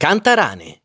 [0.00, 0.80] Cantarane.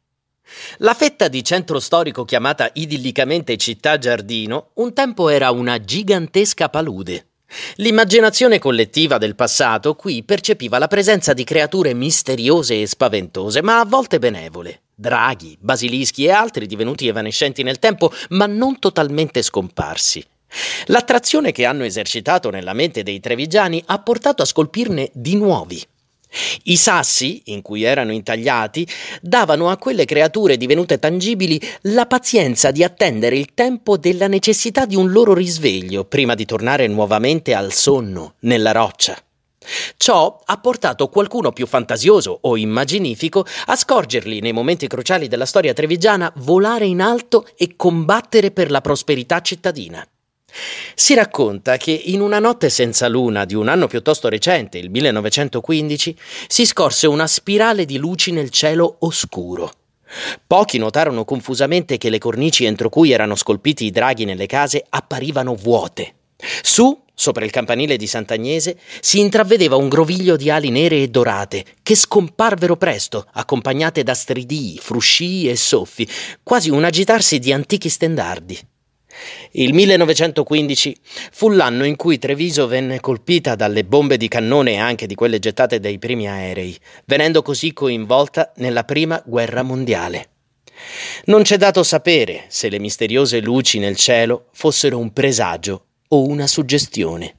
[0.79, 7.27] La fetta di centro storico chiamata idillicamente Città Giardino un tempo era una gigantesca palude.
[7.75, 13.85] L'immaginazione collettiva del passato qui percepiva la presenza di creature misteriose e spaventose, ma a
[13.85, 14.81] volte benevole.
[14.93, 20.21] Draghi, basilischi e altri divenuti evanescenti nel tempo, ma non totalmente scomparsi.
[20.87, 25.81] L'attrazione che hanno esercitato nella mente dei trevigiani ha portato a scolpirne di nuovi.
[26.63, 28.87] I sassi, in cui erano intagliati,
[29.21, 34.95] davano a quelle creature divenute tangibili la pazienza di attendere il tempo della necessità di
[34.95, 39.17] un loro risveglio prima di tornare nuovamente al sonno nella roccia.
[39.97, 45.73] Ciò ha portato qualcuno più fantasioso o immaginifico a scorgerli nei momenti cruciali della storia
[45.73, 50.07] trevigiana volare in alto e combattere per la prosperità cittadina.
[50.93, 56.17] Si racconta che in una notte senza luna di un anno piuttosto recente, il 1915,
[56.47, 59.71] si scorse una spirale di luci nel cielo oscuro.
[60.45, 65.55] Pochi notarono confusamente che le cornici entro cui erano scolpiti i draghi nelle case apparivano
[65.55, 66.13] vuote.
[66.61, 71.65] Su, sopra il campanile di Sant'Agnese, si intravedeva un groviglio di ali nere e dorate,
[71.81, 76.07] che scomparvero presto, accompagnate da stridii, fruscii e soffi,
[76.43, 78.59] quasi un agitarsi di antichi stendardi.
[79.51, 80.97] Il 1915
[81.31, 85.39] fu l'anno in cui Treviso venne colpita dalle bombe di cannone e anche di quelle
[85.39, 90.29] gettate dai primi aerei, venendo così coinvolta nella prima guerra mondiale.
[91.25, 96.47] Non c'è dato sapere se le misteriose luci nel cielo fossero un presagio o una
[96.47, 97.37] suggestione.